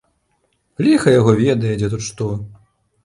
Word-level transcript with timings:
Ліха 0.87 1.13
яго 1.19 1.31
ведае, 1.43 1.73
дзе 1.83 1.91
тут 1.93 2.03
што. 2.11 2.31